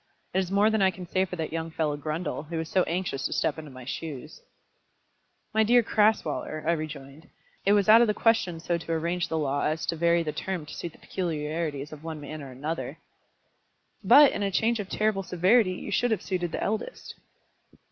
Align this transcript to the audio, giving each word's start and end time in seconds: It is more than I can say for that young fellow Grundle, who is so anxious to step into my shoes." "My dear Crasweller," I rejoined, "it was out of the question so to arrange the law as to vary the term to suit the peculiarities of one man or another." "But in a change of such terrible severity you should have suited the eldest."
It 0.33 0.39
is 0.39 0.49
more 0.49 0.71
than 0.71 0.81
I 0.81 0.89
can 0.89 1.05
say 1.05 1.25
for 1.25 1.35
that 1.35 1.53
young 1.53 1.69
fellow 1.69 1.95
Grundle, 1.95 2.47
who 2.47 2.59
is 2.59 2.67
so 2.69 2.81
anxious 2.85 3.27
to 3.27 3.33
step 3.33 3.59
into 3.59 3.69
my 3.69 3.85
shoes." 3.85 4.41
"My 5.53 5.61
dear 5.61 5.83
Crasweller," 5.83 6.63
I 6.65 6.71
rejoined, 6.71 7.29
"it 7.67 7.73
was 7.73 7.87
out 7.87 8.01
of 8.01 8.07
the 8.07 8.15
question 8.15 8.59
so 8.59 8.79
to 8.79 8.93
arrange 8.93 9.27
the 9.27 9.37
law 9.37 9.61
as 9.63 9.85
to 9.85 9.95
vary 9.95 10.23
the 10.23 10.31
term 10.31 10.65
to 10.65 10.73
suit 10.73 10.93
the 10.93 10.97
peculiarities 10.97 11.93
of 11.93 12.03
one 12.03 12.19
man 12.19 12.41
or 12.41 12.49
another." 12.51 12.97
"But 14.03 14.31
in 14.31 14.41
a 14.41 14.49
change 14.49 14.79
of 14.79 14.87
such 14.89 14.97
terrible 14.97 15.21
severity 15.21 15.73
you 15.73 15.91
should 15.91 16.09
have 16.09 16.23
suited 16.23 16.51
the 16.51 16.63
eldest." 16.63 17.13